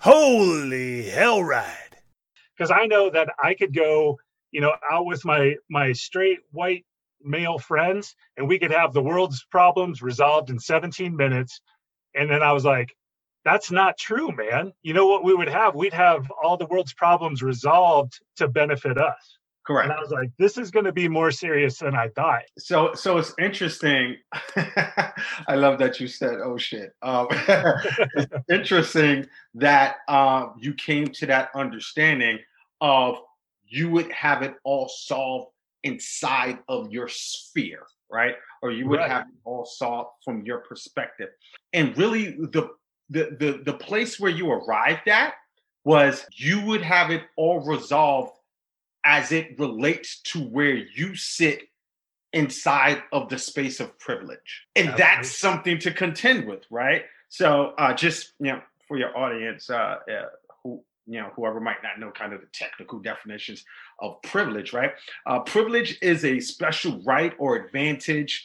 Holy 0.00 1.02
hell 1.02 1.44
ride. 1.44 1.96
Because 2.56 2.70
I 2.70 2.86
know 2.86 3.10
that 3.10 3.28
I 3.42 3.52
could 3.52 3.74
go, 3.74 4.18
you 4.50 4.62
know, 4.62 4.72
out 4.90 5.04
with 5.04 5.26
my 5.26 5.56
my 5.68 5.92
straight 5.92 6.38
white 6.52 6.86
male 7.22 7.58
friends 7.58 8.14
and 8.38 8.48
we 8.48 8.58
could 8.58 8.70
have 8.70 8.94
the 8.94 9.02
world's 9.02 9.44
problems 9.50 10.00
resolved 10.00 10.48
in 10.48 10.58
17 10.58 11.14
minutes. 11.14 11.60
And 12.14 12.30
then 12.30 12.42
I 12.42 12.52
was 12.52 12.64
like, 12.64 12.96
that's 13.44 13.70
not 13.70 13.98
true, 13.98 14.34
man. 14.34 14.72
You 14.82 14.94
know 14.94 15.06
what 15.06 15.22
we 15.22 15.34
would 15.34 15.50
have? 15.50 15.74
We'd 15.74 15.92
have 15.92 16.30
all 16.42 16.56
the 16.56 16.66
world's 16.66 16.94
problems 16.94 17.42
resolved 17.42 18.14
to 18.36 18.48
benefit 18.48 18.96
us. 18.96 19.38
Correct. 19.70 19.88
And 19.88 19.96
I 19.96 20.00
was 20.00 20.10
like, 20.10 20.32
this 20.36 20.58
is 20.58 20.72
going 20.72 20.86
to 20.86 20.92
be 20.92 21.06
more 21.06 21.30
serious 21.30 21.78
than 21.78 21.94
I 21.94 22.08
thought. 22.08 22.42
So, 22.58 22.92
so 22.94 23.18
it's 23.18 23.32
interesting. 23.38 24.16
I 24.56 25.54
love 25.54 25.78
that 25.78 26.00
you 26.00 26.08
said, 26.08 26.40
"Oh 26.42 26.58
shit." 26.58 26.90
Um, 27.02 27.28
it's 28.16 28.34
interesting 28.50 29.28
that 29.54 29.98
um, 30.08 30.54
you 30.58 30.74
came 30.74 31.06
to 31.06 31.26
that 31.26 31.50
understanding 31.54 32.40
of 32.80 33.18
you 33.68 33.90
would 33.90 34.10
have 34.10 34.42
it 34.42 34.54
all 34.64 34.88
solved 34.88 35.52
inside 35.84 36.58
of 36.66 36.90
your 36.90 37.06
sphere, 37.06 37.86
right? 38.10 38.34
Or 38.62 38.72
you 38.72 38.88
would 38.88 38.98
Right. 38.98 39.08
have 39.08 39.28
it 39.28 39.34
all 39.44 39.64
solved 39.64 40.10
from 40.24 40.44
your 40.44 40.58
perspective. 40.58 41.28
And 41.72 41.96
really, 41.96 42.32
the 42.32 42.70
the 43.08 43.36
the 43.38 43.62
the 43.64 43.74
place 43.74 44.18
where 44.18 44.32
you 44.32 44.50
arrived 44.50 45.06
at 45.06 45.34
was 45.84 46.26
you 46.36 46.60
would 46.66 46.82
have 46.82 47.12
it 47.12 47.22
all 47.36 47.60
resolved 47.60 48.32
as 49.04 49.32
it 49.32 49.58
relates 49.58 50.20
to 50.22 50.40
where 50.40 50.74
you 50.74 51.14
sit 51.14 51.68
inside 52.32 53.02
of 53.12 53.28
the 53.28 53.38
space 53.38 53.80
of 53.80 53.98
privilege. 53.98 54.66
And 54.76 54.88
Absolutely. 54.88 55.02
that's 55.02 55.36
something 55.36 55.78
to 55.80 55.90
contend 55.90 56.46
with, 56.46 56.62
right? 56.70 57.04
So 57.28 57.74
uh 57.78 57.94
just 57.94 58.32
you 58.38 58.52
know 58.52 58.60
for 58.86 58.96
your 58.96 59.16
audience 59.16 59.70
uh, 59.70 59.96
uh 60.10 60.26
who 60.62 60.82
you 61.06 61.20
know 61.20 61.30
whoever 61.34 61.60
might 61.60 61.82
not 61.82 61.98
know 61.98 62.10
kind 62.10 62.32
of 62.32 62.40
the 62.40 62.46
technical 62.52 62.98
definitions 63.00 63.64
of 63.98 64.22
privilege, 64.22 64.72
right? 64.72 64.92
Uh 65.26 65.40
privilege 65.40 65.98
is 66.02 66.24
a 66.24 66.38
special 66.40 67.02
right 67.04 67.32
or 67.38 67.56
advantage 67.56 68.44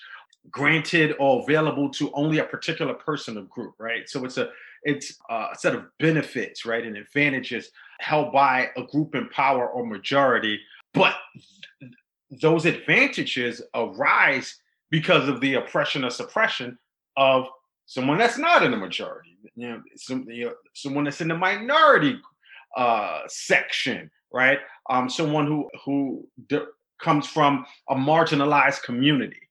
granted 0.51 1.15
or 1.19 1.41
available 1.43 1.89
to 1.89 2.11
only 2.13 2.39
a 2.39 2.43
particular 2.43 2.93
person 2.93 3.37
or 3.37 3.43
group, 3.43 3.75
right? 3.79 4.09
So 4.09 4.25
it's 4.25 4.37
a 4.37 4.49
it's 4.83 5.17
a 5.29 5.47
set 5.57 5.75
of 5.75 5.85
benefits, 5.99 6.65
right, 6.65 6.85
and 6.85 6.95
advantages 6.95 7.71
held 7.99 8.31
by 8.31 8.69
a 8.77 8.83
group 8.83 9.15
in 9.15 9.29
power 9.29 9.67
or 9.67 9.85
majority, 9.85 10.59
but 10.93 11.15
th- 11.79 11.91
those 12.41 12.65
advantages 12.65 13.61
arise 13.73 14.59
because 14.89 15.27
of 15.27 15.41
the 15.41 15.55
oppression 15.55 16.03
or 16.03 16.09
suppression 16.09 16.77
of 17.17 17.47
someone 17.85 18.17
that's 18.17 18.37
not 18.37 18.63
in 18.63 18.71
the 18.71 18.77
majority, 18.77 19.37
you 19.55 19.67
know, 19.67 19.81
some, 19.95 20.25
you 20.29 20.45
know, 20.45 20.53
someone 20.73 21.03
that's 21.03 21.21
in 21.21 21.27
the 21.27 21.37
minority 21.37 22.19
uh, 22.75 23.21
section, 23.27 24.09
right? 24.33 24.59
Um, 24.89 25.09
someone 25.09 25.47
who 25.47 25.69
who 25.85 26.27
comes 27.01 27.27
from 27.27 27.65
a 27.89 27.95
marginalized 27.95 28.83
community, 28.83 29.41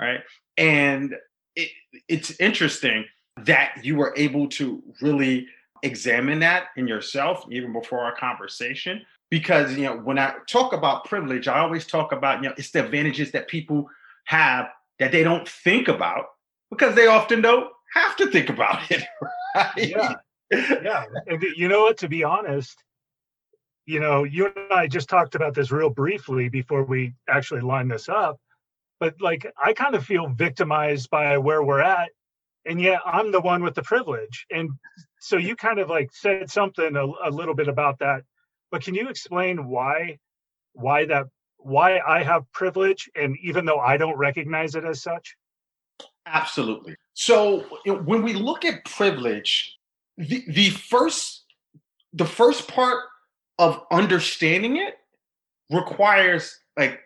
right? 0.00 0.20
And 0.56 1.14
it, 1.56 1.70
it's 2.08 2.38
interesting 2.40 3.04
that 3.38 3.76
you 3.82 3.96
were 3.96 4.14
able 4.16 4.48
to 4.48 4.82
really 5.00 5.46
examine 5.84 6.40
that 6.40 6.68
in 6.76 6.88
yourself 6.88 7.44
even 7.50 7.72
before 7.72 8.00
our 8.00 8.14
conversation 8.16 9.04
because 9.30 9.76
you 9.76 9.84
know 9.84 9.96
when 9.98 10.18
i 10.18 10.34
talk 10.48 10.72
about 10.72 11.04
privilege 11.04 11.46
i 11.46 11.58
always 11.58 11.86
talk 11.86 12.12
about 12.12 12.42
you 12.42 12.48
know 12.48 12.54
it's 12.56 12.70
the 12.70 12.84
advantages 12.84 13.30
that 13.32 13.46
people 13.48 13.88
have 14.24 14.66
that 14.98 15.12
they 15.12 15.22
don't 15.22 15.48
think 15.48 15.88
about 15.88 16.24
because 16.70 16.94
they 16.94 17.06
often 17.06 17.40
don't 17.40 17.70
have 17.94 18.16
to 18.16 18.26
think 18.28 18.48
about 18.48 18.90
it 18.90 19.04
right? 19.54 19.70
Yeah. 19.76 20.14
yeah. 20.50 21.04
You 21.56 21.68
know 21.68 21.82
what? 21.82 21.98
To 21.98 22.08
be 22.08 22.24
honest, 22.24 22.82
you 23.86 24.00
know, 24.00 24.24
you 24.24 24.46
and 24.46 24.72
I 24.72 24.86
just 24.86 25.08
talked 25.08 25.34
about 25.34 25.54
this 25.54 25.70
real 25.70 25.90
briefly 25.90 26.48
before 26.48 26.84
we 26.84 27.14
actually 27.28 27.60
line 27.60 27.88
this 27.88 28.08
up. 28.08 28.38
But 29.00 29.20
like, 29.20 29.52
I 29.62 29.72
kind 29.72 29.94
of 29.94 30.04
feel 30.04 30.28
victimized 30.28 31.10
by 31.10 31.38
where 31.38 31.62
we're 31.62 31.80
at. 31.80 32.10
And 32.66 32.80
yet 32.80 33.00
I'm 33.04 33.32
the 33.32 33.40
one 33.40 33.62
with 33.62 33.74
the 33.74 33.82
privilege. 33.82 34.46
And 34.50 34.70
so 35.20 35.36
you 35.36 35.56
kind 35.56 35.78
of 35.78 35.88
like 35.88 36.10
said 36.12 36.50
something 36.50 36.96
a, 36.96 37.04
a 37.28 37.30
little 37.30 37.54
bit 37.54 37.68
about 37.68 37.98
that. 37.98 38.22
But 38.70 38.82
can 38.82 38.94
you 38.94 39.08
explain 39.08 39.68
why, 39.68 40.18
why 40.72 41.04
that, 41.06 41.26
why 41.58 41.98
I 41.98 42.22
have 42.22 42.50
privilege? 42.52 43.08
And 43.14 43.36
even 43.42 43.64
though 43.64 43.78
I 43.78 43.96
don't 43.96 44.16
recognize 44.16 44.74
it 44.74 44.84
as 44.84 45.02
such? 45.02 45.36
Absolutely. 46.26 46.96
So 47.12 47.60
when 47.84 48.22
we 48.22 48.32
look 48.32 48.64
at 48.64 48.84
privilege, 48.84 49.76
the, 50.16 50.44
the 50.48 50.70
first 50.70 51.44
the 52.14 52.24
first 52.24 52.68
part 52.68 52.98
of 53.58 53.82
understanding 53.90 54.76
it 54.76 54.94
requires 55.70 56.58
like 56.76 57.00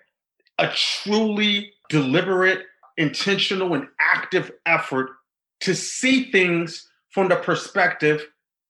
a 0.58 0.68
truly 0.68 1.72
deliberate, 1.88 2.64
intentional, 2.96 3.74
and 3.74 3.88
active 4.00 4.52
effort 4.66 5.10
to 5.60 5.74
see 5.74 6.30
things 6.30 6.88
from 7.10 7.28
the 7.28 7.36
perspective 7.36 8.26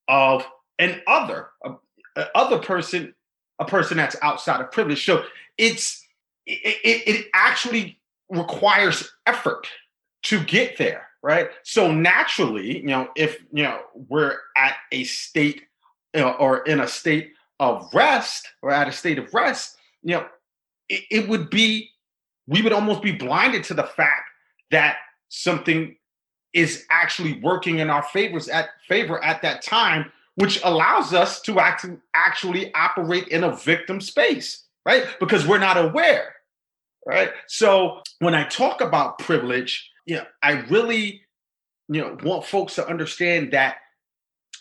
of 0.09 0.45
an 0.79 1.01
other, 1.07 1.49
a, 1.65 1.73
a 2.17 2.27
other 2.37 2.59
person, 2.59 3.15
a 3.59 3.65
person 3.65 3.97
that's 3.97 4.17
outside 4.23 4.61
of 4.61 4.71
privilege. 4.71 5.05
So 5.05 5.25
it's 5.57 6.05
it, 6.47 7.03
it, 7.07 7.27
actually 7.35 7.99
requires 8.31 9.13
effort 9.27 9.69
to 10.23 10.43
get 10.45 10.79
there, 10.79 11.07
right? 11.23 11.51
So 11.63 11.93
naturally, 11.93 12.79
you 12.79 12.87
know, 12.87 13.09
if 13.17 13.39
you 13.53 13.65
know 13.65 13.81
we're 14.09 14.37
at 14.57 14.77
a 14.93 15.05
state 15.05 15.63
you 16.15 16.21
know, 16.21 16.33
or 16.33 16.65
in 16.65 16.81
a 16.81 16.89
state 16.89 17.33
of 17.61 17.93
rest 17.93 18.49
or 18.63 18.71
at 18.71 18.89
a 18.89 18.93
state 18.93 19.19
of 19.19 19.33
rest, 19.35 19.77
you 20.03 20.17
know, 20.17 20.27
it, 20.89 21.03
it 21.11 21.29
would 21.29 21.51
be 21.51 21.91
we 22.47 22.63
would 22.63 22.73
almost 22.73 23.03
be 23.03 23.13
blinded 23.13 23.65
to 23.65 23.75
the 23.75 23.85
fact 23.85 24.31
that 24.71 24.97
something 25.29 25.97
is 26.55 26.85
actually 26.91 27.41
working 27.41 27.79
in 27.79 27.91
our 27.91 28.03
favors 28.03 28.49
at 28.49 28.71
favor 28.87 29.23
at 29.23 29.43
that 29.43 29.63
time, 29.63 30.11
which 30.37 30.61
allows 30.65 31.13
us 31.13 31.41
to 31.43 31.59
act, 31.61 31.85
actually 32.15 32.73
operate 32.75 33.29
in 33.29 33.45
a 33.45 33.55
victim 33.57 34.01
space, 34.01 34.65
right? 34.87 35.05
Because 35.21 35.47
we're 35.47 35.59
not 35.59 35.77
aware, 35.77 36.35
right? 37.07 37.31
So 37.47 38.01
when 38.21 38.35
I 38.35 38.45
talk 38.45 38.81
about 38.81 39.19
privilege, 39.19 39.91
you 40.07 40.17
know, 40.17 40.25
I 40.43 40.53
really, 40.71 41.23
you 41.89 42.01
know, 42.01 42.17
want 42.23 42.45
folks 42.47 42.75
to 42.77 42.87
understand 42.87 43.53
that 43.53 43.77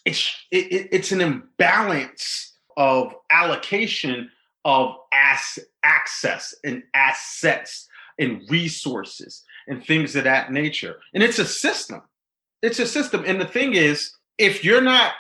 it's 0.05 0.33
it, 0.51 0.71
it- 0.71 0.89
it's 0.91 1.11
an 1.11 1.21
imbalance 1.21 2.53
of 2.75 3.13
allocation 3.31 4.29
of 4.65 4.95
ass, 5.13 5.57
access 5.83 6.53
and 6.63 6.83
assets 6.93 7.87
and 8.19 8.41
resources 8.49 9.43
and 9.67 9.85
things 9.85 10.16
of 10.16 10.23
that 10.23 10.51
nature. 10.51 10.97
And 11.13 11.22
it's 11.22 11.39
a 11.39 11.45
system. 11.45 12.01
It's 12.61 12.79
a 12.79 12.88
system. 12.88 13.23
And 13.28 13.39
the 13.39 13.45
thing 13.45 13.73
is, 13.73 14.13
if 14.38 14.63
you're 14.63 14.81
not 14.81 15.13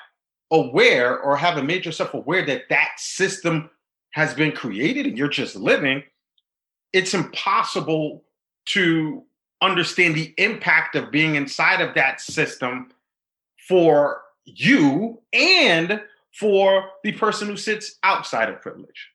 aware 0.51 1.19
or 1.19 1.35
haven't 1.37 1.67
made 1.67 1.85
yourself 1.85 2.13
aware 2.13 2.45
that 2.45 2.63
that 2.69 2.91
system 2.97 3.69
has 4.11 4.33
been 4.33 4.51
created 4.51 5.05
and 5.05 5.17
you're 5.17 5.27
just 5.27 5.55
living, 5.55 6.03
it's 6.93 7.13
impossible 7.13 8.23
to 8.67 9.23
understand 9.61 10.15
the 10.15 10.33
impact 10.37 10.95
of 10.95 11.11
being 11.11 11.35
inside 11.35 11.81
of 11.81 11.95
that 11.95 12.21
system 12.21 12.89
for 13.67 14.21
you 14.45 15.21
and 15.33 16.01
for 16.39 16.89
the 17.03 17.11
person 17.13 17.47
who 17.47 17.57
sits 17.57 17.97
outside 18.03 18.49
of 18.49 18.61
privilege. 18.61 19.09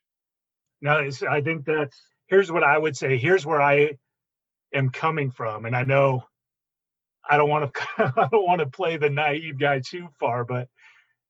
No, 0.80 1.08
I 1.30 1.40
think 1.40 1.64
that's 1.64 2.02
here's 2.26 2.50
what 2.50 2.64
I 2.64 2.76
would 2.76 2.96
say. 2.96 3.16
Here's 3.16 3.46
where 3.46 3.62
I 3.62 3.98
am 4.74 4.90
coming 4.90 5.30
from, 5.30 5.64
and 5.66 5.76
I 5.76 5.84
know 5.84 6.24
I 7.28 7.36
don't 7.36 7.48
want 7.48 7.72
to 7.74 7.80
I 8.16 8.28
don't 8.30 8.46
want 8.46 8.60
to 8.60 8.66
play 8.66 8.96
the 8.96 9.10
naive 9.10 9.58
guy 9.58 9.80
too 9.80 10.08
far, 10.18 10.44
but 10.44 10.68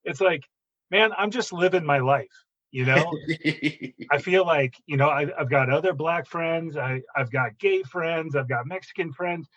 it's 0.04 0.20
like, 0.20 0.44
man, 0.90 1.12
I'm 1.16 1.30
just 1.30 1.52
living 1.52 1.84
my 1.84 1.98
life. 1.98 2.32
You 2.72 2.86
know, 2.86 3.20
I 4.10 4.18
feel 4.20 4.46
like 4.46 4.74
you 4.86 4.96
know 4.96 5.08
I, 5.08 5.28
I've 5.38 5.50
got 5.50 5.70
other 5.70 5.94
black 5.94 6.26
friends, 6.26 6.76
I 6.76 7.02
I've 7.16 7.30
got 7.30 7.58
gay 7.58 7.82
friends, 7.82 8.36
I've 8.36 8.48
got 8.48 8.66
Mexican 8.66 9.12
friends. 9.12 9.48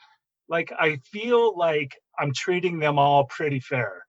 Like 0.50 0.72
I 0.78 0.98
feel 1.12 1.58
like 1.58 1.98
I'm 2.20 2.34
treating 2.34 2.80
them 2.80 3.00
all 3.00 3.26
pretty 3.26 3.60
fair. 3.62 4.06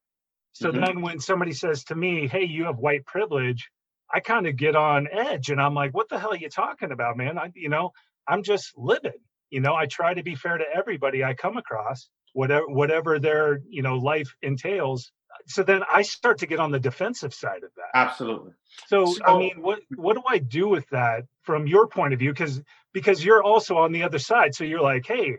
So 0.52 0.72
Mhm. 0.72 0.72
then 0.72 1.02
when 1.02 1.20
somebody 1.20 1.52
says 1.52 1.84
to 1.86 1.96
me, 1.96 2.28
"Hey, 2.28 2.44
you 2.44 2.64
have 2.66 2.78
white 2.78 3.06
privilege," 3.06 3.70
I 4.14 4.20
kind 4.20 4.46
of 4.46 4.56
get 4.56 4.76
on 4.76 5.08
edge 5.12 5.50
and 5.50 5.60
I'm 5.60 5.74
like, 5.74 5.94
what 5.94 6.08
the 6.10 6.18
hell 6.18 6.32
are 6.32 6.36
you 6.36 6.50
talking 6.50 6.92
about, 6.92 7.16
man? 7.16 7.38
I, 7.38 7.52
you 7.54 7.68
know, 7.70 7.92
I'm 8.28 8.42
just 8.44 8.76
living. 8.78 9.20
You 9.56 9.62
know, 9.62 9.74
I 9.74 9.86
try 9.86 10.12
to 10.12 10.22
be 10.22 10.34
fair 10.34 10.58
to 10.58 10.64
everybody 10.74 11.24
I 11.24 11.32
come 11.32 11.56
across, 11.56 12.10
whatever 12.34 12.66
whatever 12.68 13.18
their, 13.18 13.60
you 13.66 13.80
know, 13.80 13.96
life 13.96 14.34
entails. 14.42 15.10
So 15.46 15.62
then 15.62 15.80
I 15.90 16.02
start 16.02 16.36
to 16.40 16.46
get 16.46 16.60
on 16.60 16.72
the 16.72 16.78
defensive 16.78 17.32
side 17.32 17.62
of 17.64 17.70
that. 17.78 17.90
Absolutely. 17.94 18.52
So, 18.88 19.14
I 19.24 19.38
mean, 19.38 19.62
what 19.62 19.78
what 19.94 20.14
do 20.14 20.22
I 20.28 20.40
do 20.40 20.68
with 20.68 20.86
that 20.90 21.24
from 21.40 21.66
your 21.66 21.86
point 21.86 22.12
of 22.12 22.18
view? 22.18 22.32
Because 22.34 22.60
because 22.92 23.24
you're 23.24 23.42
also 23.42 23.78
on 23.78 23.92
the 23.92 24.02
other 24.02 24.18
side. 24.18 24.54
So 24.54 24.64
you're 24.64 24.82
like, 24.82 25.06
hey, 25.06 25.38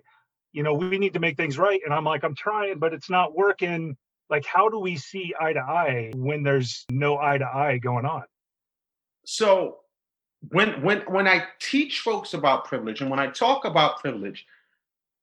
you 0.52 0.64
know, 0.64 0.74
we 0.74 0.98
need 0.98 1.14
to 1.14 1.20
make 1.20 1.38
things 1.38 1.60
right. 1.60 1.80
And 1.86 1.94
I'm 1.94 2.04
like, 2.04 2.24
I'm 2.24 2.34
trying, 2.34 2.80
but 2.80 2.96
it's 2.96 3.12
not 3.12 3.36
working. 3.36 3.98
like 4.30 4.46
how 4.46 4.70
do 4.70 4.80
we 4.80 4.98
see 4.98 5.36
eye 5.40 5.54
to 5.54 5.60
eye 5.60 6.12
when 6.16 6.42
there's 6.42 6.86
no 6.90 7.20
eye 7.20 7.38
to 7.38 7.46
eye 7.46 7.78
going 7.78 8.06
on 8.06 8.24
so 9.26 9.78
when 10.50 10.82
when 10.82 11.00
when 11.02 11.28
i 11.28 11.44
teach 11.60 12.00
folks 12.00 12.34
about 12.34 12.66
privilege 12.66 13.02
and 13.02 13.10
when 13.10 13.20
i 13.20 13.28
talk 13.28 13.66
about 13.66 14.00
privilege 14.00 14.46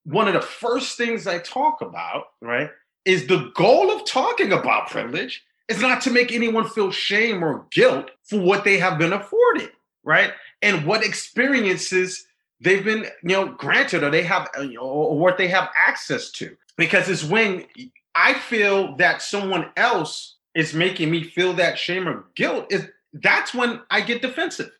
one 0.05 0.29
of 0.29 0.35
the 0.35 0.41
first 0.41 0.97
things 0.97 1.27
i 1.27 1.39
talk 1.39 1.81
about 1.81 2.27
right 2.41 2.71
is 3.05 3.27
the 3.27 3.51
goal 3.55 3.91
of 3.91 4.05
talking 4.07 4.53
about 4.53 4.91
privilege 4.91 5.45
is 5.69 5.81
not 5.81 6.01
to 6.03 6.11
make 6.11 6.33
anyone 6.33 6.69
feel 6.69 6.91
shame 6.91 7.43
or 7.43 7.65
guilt 7.71 8.11
for 8.25 8.41
what 8.41 8.65
they 8.65 8.77
have 8.77 8.99
been 8.99 9.13
afforded 9.13 9.71
right? 10.05 10.33
And 10.63 10.87
what 10.87 11.05
experiences 11.05 12.27
they've 12.61 12.85
been 12.85 13.05
you 13.23 13.31
know 13.31 13.47
granted 13.47 14.05
or 14.05 14.11
they 14.11 14.23
have 14.23 14.49
uh, 14.57 14.67
or 14.77 15.19
what 15.19 15.39
they 15.39 15.49
have 15.49 15.71
access 15.77 16.31
to. 16.33 16.57
Because 16.77 17.09
it's 17.09 17.25
when 17.25 17.67
i 18.15 18.35
feel 18.35 18.97
that 18.97 19.23
someone 19.23 19.71
else 19.77 20.37
is 20.55 20.73
making 20.73 21.11
me 21.11 21.25
feel 21.25 21.53
that 21.53 21.79
shame 21.79 22.09
or 22.09 22.25
guilt 22.37 22.67
is 22.71 22.87
that's 23.15 23.53
when 23.55 23.81
i 23.91 24.01
get 24.01 24.23
defensive 24.23 24.71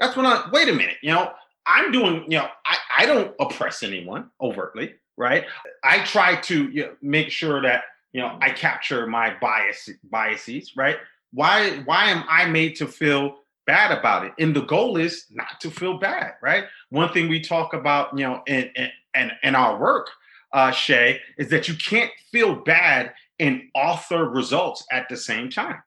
that's 0.00 0.16
when 0.16 0.26
i 0.26 0.48
wait 0.52 0.68
a 0.68 0.72
minute 0.72 0.96
you 1.02 1.10
know 1.10 1.30
i'm 1.66 1.92
doing 1.92 2.24
you 2.24 2.38
know 2.38 2.48
i, 2.66 2.76
I 2.98 3.06
don't 3.06 3.32
oppress 3.38 3.84
anyone 3.84 4.30
overtly 4.40 4.94
right 5.16 5.44
i 5.84 6.02
try 6.04 6.36
to 6.40 6.68
you 6.70 6.82
know, 6.82 6.96
make 7.00 7.30
sure 7.30 7.62
that 7.62 7.84
you 8.12 8.20
know 8.20 8.36
i 8.40 8.50
capture 8.50 9.06
my 9.06 9.36
bias 9.40 9.88
biases 10.10 10.76
right 10.76 10.96
why 11.32 11.82
why 11.84 12.06
am 12.06 12.24
i 12.28 12.46
made 12.46 12.74
to 12.76 12.88
feel 12.88 13.36
bad 13.70 13.96
about 13.96 14.24
it. 14.24 14.32
And 14.38 14.54
the 14.54 14.62
goal 14.62 14.96
is 14.96 15.26
not 15.30 15.60
to 15.60 15.70
feel 15.70 15.96
bad, 15.96 16.32
right? 16.42 16.64
One 16.88 17.12
thing 17.12 17.28
we 17.28 17.40
talk 17.40 17.72
about, 17.72 18.18
you 18.18 18.24
know, 18.24 18.42
in 18.48 18.68
in, 19.14 19.30
in 19.44 19.54
our 19.54 19.78
work, 19.78 20.08
uh, 20.52 20.72
Shay, 20.72 21.20
is 21.38 21.50
that 21.50 21.68
you 21.68 21.74
can't 21.74 22.10
feel 22.32 22.56
bad 22.56 23.12
and 23.38 23.62
author 23.76 24.28
results 24.28 24.84
at 24.90 25.08
the 25.08 25.16
same 25.16 25.50
time. 25.50 25.80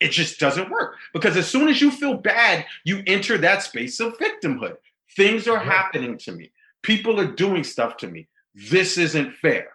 It 0.00 0.10
just 0.10 0.38
doesn't 0.38 0.70
work 0.70 0.96
because 1.14 1.36
as 1.36 1.48
soon 1.48 1.68
as 1.68 1.80
you 1.80 1.90
feel 1.90 2.14
bad, 2.14 2.66
you 2.84 3.02
enter 3.06 3.38
that 3.38 3.62
space 3.62 3.98
of 4.00 4.18
victimhood. 4.18 4.76
Things 5.16 5.48
are 5.48 5.58
happening 5.58 6.18
to 6.18 6.32
me. 6.32 6.52
People 6.82 7.18
are 7.18 7.26
doing 7.32 7.64
stuff 7.64 7.96
to 7.98 8.06
me. 8.06 8.28
This 8.54 8.98
isn't 8.98 9.34
fair. 9.36 9.68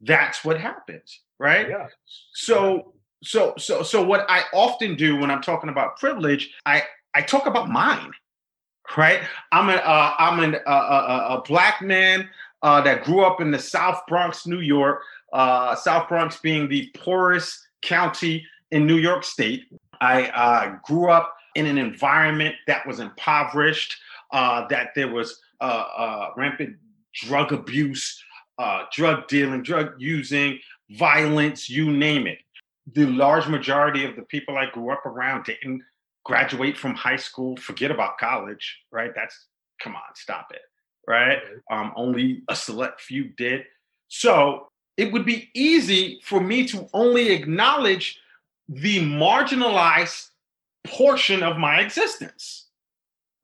That's 0.00 0.44
what 0.44 0.60
happens, 0.60 1.20
right? 1.38 1.68
Yeah. 1.68 1.88
So 2.32 2.94
so 3.22 3.54
so 3.58 3.82
so 3.82 4.02
what 4.04 4.26
I 4.28 4.42
often 4.52 4.96
do 4.96 5.16
when 5.16 5.30
I'm 5.30 5.42
talking 5.42 5.70
about 5.70 5.98
privilege, 5.98 6.52
I 6.66 6.82
I 7.14 7.22
talk 7.22 7.46
about 7.46 7.68
mine, 7.68 8.12
right? 8.96 9.20
I'm 9.50 9.68
a 9.68 9.74
uh, 9.74 10.14
I'm 10.18 10.40
an, 10.40 10.56
uh, 10.66 10.70
a, 10.70 11.36
a 11.36 11.42
black 11.42 11.82
man 11.82 12.28
uh, 12.62 12.80
that 12.82 13.04
grew 13.04 13.24
up 13.24 13.40
in 13.40 13.50
the 13.50 13.58
South 13.58 14.02
Bronx, 14.06 14.46
New 14.46 14.60
York. 14.60 15.02
Uh, 15.32 15.74
South 15.74 16.08
Bronx 16.08 16.38
being 16.38 16.68
the 16.68 16.90
poorest 16.94 17.66
county 17.82 18.46
in 18.74 18.86
New 18.86 18.96
York 18.96 19.24
State. 19.24 19.64
I 20.00 20.28
uh, 20.28 20.76
grew 20.82 21.10
up 21.10 21.34
in 21.54 21.66
an 21.66 21.78
environment 21.78 22.54
that 22.66 22.86
was 22.86 23.00
impoverished, 23.00 23.96
uh, 24.32 24.66
that 24.68 24.90
there 24.94 25.08
was 25.08 25.40
rampant 26.36 26.76
drug 27.14 27.52
abuse, 27.52 28.22
drug 28.92 29.28
dealing, 29.28 29.62
drug 29.62 29.94
using, 29.98 30.58
violence, 30.90 31.70
you 31.70 31.90
name 31.90 32.26
it 32.26 32.38
the 32.92 33.06
large 33.06 33.48
majority 33.48 34.04
of 34.04 34.16
the 34.16 34.22
people 34.22 34.58
I 34.58 34.66
grew 34.70 34.90
up 34.90 35.06
around 35.06 35.44
didn't 35.44 35.82
graduate 36.24 36.76
from 36.76 36.94
high 36.94 37.16
school. 37.16 37.56
Forget 37.56 37.90
about 37.90 38.18
college, 38.18 38.80
right? 38.90 39.10
That's 39.14 39.46
come 39.80 39.96
on, 39.96 40.02
stop 40.14 40.48
it, 40.52 40.60
right? 41.08 41.38
Um, 41.70 41.92
only 41.96 42.42
a 42.48 42.56
select 42.56 43.00
few 43.00 43.24
did. 43.24 43.64
So 44.08 44.68
it 44.96 45.12
would 45.12 45.24
be 45.24 45.50
easy 45.54 46.20
for 46.22 46.40
me 46.40 46.66
to 46.68 46.88
only 46.92 47.30
acknowledge 47.30 48.20
the 48.68 49.00
marginalized 49.00 50.28
portion 50.84 51.42
of 51.42 51.58
my 51.58 51.80
existence, 51.80 52.66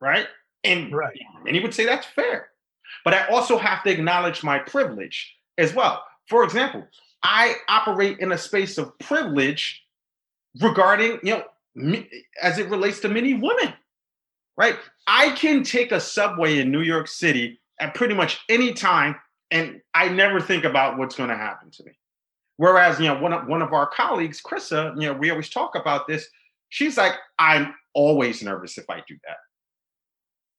right? 0.01 0.27
And 0.65 0.93
right. 0.93 1.19
he 1.47 1.61
would 1.61 1.75
say 1.75 1.87
that's 1.87 2.07
fair. 2.07 2.49
But 3.05 3.15
I 3.15 3.27
also 3.29 3.57
have 3.57 3.83
to 3.85 3.91
acknowledge 3.91 4.43
my 4.43 4.59
privilege 4.59 5.35
as 5.59 5.75
well. 5.75 6.05
For 6.29 6.45
example, 6.45 6.87
I 7.23 7.55
operate 7.69 8.19
in 8.19 8.33
a 8.33 8.39
space 8.39 8.79
of 8.79 8.99
privilege 8.99 9.83
regarding, 10.61 11.19
you 11.23 11.37
know, 11.37 11.45
me, 11.75 12.09
as 12.43 12.59
it 12.59 12.69
relates 12.69 13.01
to 13.01 13.09
many 13.09 13.35
women, 13.35 13.73
right? 14.57 14.77
I 15.07 15.31
can 15.31 15.63
take 15.63 15.93
a 15.93 16.01
subway 16.01 16.59
in 16.59 16.71
New 16.71 16.83
York 16.83 17.09
City 17.09 17.61
at 17.81 17.95
pretty 17.95 18.15
much 18.15 18.41
any 18.49 18.73
time, 18.73 19.17
and 19.51 19.81
I 19.95 20.09
never 20.09 20.41
think 20.41 20.65
about 20.65 20.99
what's 20.99 21.15
going 21.15 21.31
to 21.31 21.37
happen 21.37 21.71
to 21.71 21.85
me. 21.85 21.93
Whereas, 22.61 23.01
you 23.01 23.07
know, 23.07 23.19
one 23.19 23.33
of, 23.33 23.47
one 23.47 23.63
of 23.63 23.73
our 23.73 23.87
colleagues, 23.87 24.43
Krissa, 24.43 24.95
you 25.01 25.09
know, 25.09 25.15
we 25.15 25.31
always 25.31 25.49
talk 25.49 25.77
about 25.77 26.07
this. 26.07 26.29
She's 26.69 26.99
like, 26.99 27.15
I'm 27.39 27.75
always 27.95 28.43
nervous 28.43 28.77
if 28.77 28.85
I 28.91 29.03
do 29.09 29.17
that. 29.27 29.39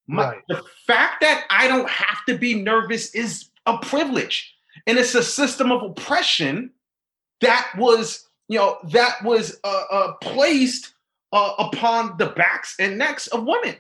My, 0.08 0.32
right. 0.32 0.42
The 0.50 0.64
fact 0.88 1.22
that 1.22 1.46
I 1.52 1.68
don't 1.68 1.88
have 1.88 2.18
to 2.28 2.40
be 2.40 2.56
nervous 2.56 3.14
is 3.14 3.52
a 3.68 3.78
privilege. 3.78 4.52
And 4.88 4.98
it's 4.98 5.14
a 5.14 5.22
system 5.22 5.72
of 5.72 5.84
oppression 5.84 6.72
that 7.42 7.72
was, 7.78 8.28
you 8.48 8.58
know, 8.58 8.80
that 8.86 9.24
was 9.24 9.60
uh, 9.64 9.84
uh, 9.92 10.14
placed 10.24 10.96
uh, 11.34 11.54
upon 11.60 12.18
the 12.18 12.30
backs 12.30 12.78
and 12.80 12.98
necks 12.98 13.28
of 13.28 13.44
women. 13.44 13.76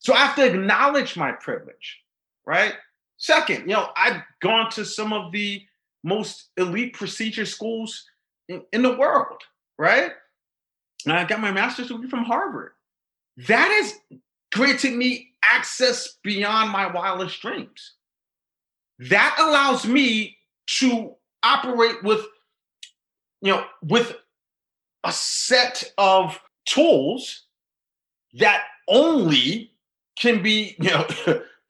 So 0.00 0.12
I 0.12 0.26
have 0.26 0.34
to 0.34 0.44
acknowledge 0.44 1.16
my 1.16 1.30
privilege, 1.30 2.00
right? 2.44 2.74
Second, 3.16 3.60
you 3.60 3.74
know, 3.74 3.90
I've 3.94 4.22
gone 4.40 4.70
to 4.72 4.84
some 4.84 5.12
of 5.12 5.30
the 5.30 5.62
most 6.02 6.50
elite 6.56 6.94
procedure 6.94 7.46
schools 7.46 8.04
in, 8.48 8.62
in 8.72 8.82
the 8.82 8.96
world, 8.96 9.40
right? 9.78 10.12
And 11.04 11.14
I 11.14 11.24
got 11.24 11.40
my 11.40 11.50
master's 11.50 11.88
degree 11.88 12.08
from 12.08 12.24
Harvard. 12.24 12.72
That 13.48 13.68
has 13.68 14.20
granted 14.52 14.94
me 14.94 15.30
access 15.42 16.18
beyond 16.22 16.70
my 16.70 16.90
wildest 16.92 17.40
dreams. 17.40 17.94
That 18.98 19.36
allows 19.38 19.86
me 19.86 20.36
to 20.78 21.14
operate 21.42 22.02
with, 22.02 22.26
you 23.40 23.52
know, 23.52 23.64
with 23.82 24.14
a 25.04 25.12
set 25.12 25.92
of 25.96 26.38
tools 26.66 27.46
that 28.34 28.64
only 28.88 29.72
can 30.18 30.42
be, 30.42 30.76
you 30.78 30.90
know, 30.90 31.06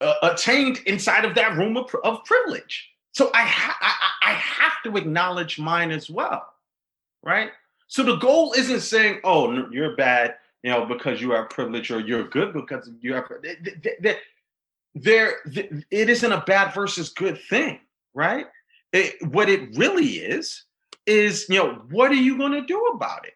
attained 0.22 0.78
inside 0.86 1.24
of 1.24 1.34
that 1.36 1.56
room 1.56 1.76
of, 1.76 1.94
of 2.02 2.24
privilege. 2.24 2.89
So 3.12 3.30
I, 3.34 3.42
ha- 3.42 3.76
I, 3.80 4.30
I 4.30 4.32
have 4.34 4.72
to 4.84 4.96
acknowledge 4.96 5.58
mine 5.58 5.90
as 5.90 6.08
well, 6.08 6.46
right? 7.22 7.50
So 7.88 8.04
the 8.04 8.16
goal 8.16 8.52
isn't 8.56 8.80
saying, 8.80 9.20
"Oh, 9.24 9.68
you're 9.70 9.96
bad," 9.96 10.36
you 10.62 10.70
know, 10.70 10.86
because 10.86 11.20
you 11.20 11.32
are 11.32 11.46
privileged, 11.46 11.90
or 11.90 12.00
"You're 12.00 12.28
good 12.28 12.52
because 12.52 12.88
you 13.00 13.14
are." 13.14 13.42
there 14.94 15.36
it 15.90 16.08
isn't 16.08 16.32
a 16.32 16.44
bad 16.46 16.72
versus 16.72 17.08
good 17.08 17.40
thing, 17.48 17.80
right? 18.14 18.46
It, 18.92 19.16
what 19.28 19.48
it 19.48 19.76
really 19.76 20.18
is 20.18 20.64
is 21.06 21.46
you 21.48 21.56
know 21.56 21.82
what 21.90 22.12
are 22.12 22.14
you 22.14 22.38
going 22.38 22.52
to 22.52 22.62
do 22.62 22.80
about 22.94 23.26
it, 23.26 23.34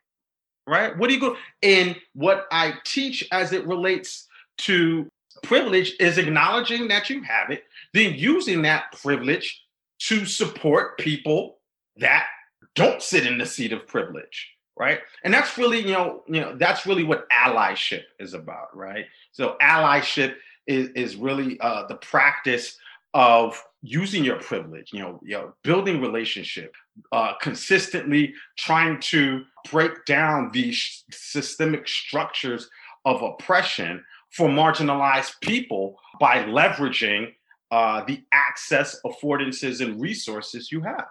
right? 0.68 0.96
What 0.96 1.08
do 1.08 1.14
you 1.14 1.20
go? 1.20 1.36
And 1.62 1.96
what 2.14 2.46
I 2.52 2.74
teach 2.84 3.26
as 3.32 3.52
it 3.52 3.66
relates 3.66 4.28
to 4.58 5.08
privilege 5.42 5.94
is 5.98 6.16
acknowledging 6.16 6.88
that 6.88 7.10
you 7.10 7.22
have 7.22 7.50
it, 7.50 7.64
then 7.92 8.14
using 8.14 8.62
that 8.62 8.92
privilege 9.02 9.63
to 10.00 10.24
support 10.24 10.98
people 10.98 11.58
that 11.96 12.26
don't 12.74 13.02
sit 13.02 13.26
in 13.26 13.38
the 13.38 13.46
seat 13.46 13.72
of 13.72 13.86
privilege 13.86 14.50
right? 14.76 14.98
And 15.22 15.32
that's 15.32 15.56
really 15.56 15.78
you 15.78 15.92
know 15.92 16.24
you 16.26 16.40
know 16.40 16.56
that's 16.56 16.84
really 16.84 17.04
what 17.04 17.28
allyship 17.30 18.02
is 18.18 18.34
about 18.34 18.76
right? 18.76 19.06
So 19.32 19.56
allyship 19.62 20.34
is, 20.66 20.88
is 20.90 21.16
really 21.16 21.58
uh, 21.60 21.86
the 21.86 21.96
practice 21.96 22.76
of 23.12 23.62
using 23.82 24.24
your 24.24 24.40
privilege, 24.40 24.90
you 24.92 24.98
know, 24.98 25.20
you 25.22 25.36
know, 25.36 25.52
building 25.62 26.00
relationship, 26.00 26.74
uh, 27.12 27.34
consistently 27.40 28.34
trying 28.58 28.98
to 28.98 29.44
break 29.70 30.04
down 30.04 30.50
these 30.52 31.04
systemic 31.10 31.86
structures 31.86 32.68
of 33.04 33.22
oppression 33.22 34.02
for 34.30 34.48
marginalized 34.48 35.40
people 35.42 35.96
by 36.18 36.38
leveraging 36.44 37.32
uh, 37.70 38.04
the 38.04 38.22
access, 38.32 39.00
affordances, 39.04 39.80
and 39.80 40.00
resources 40.00 40.70
you 40.70 40.80
have. 40.82 41.06